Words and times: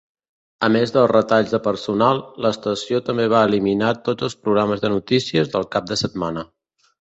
A 0.67 0.67
més 0.75 0.93
dels 0.93 1.09
retalls 1.11 1.51
de 1.55 1.59
personal, 1.67 2.21
l'estació 2.45 3.01
també 3.11 3.27
va 3.35 3.43
eliminar 3.51 3.93
tots 4.09 4.29
els 4.29 4.37
programes 4.47 4.83
de 4.87 4.93
notícies 4.95 5.53
del 5.55 5.69
cap 5.77 5.93
de 5.93 6.01
setmana. 6.05 6.49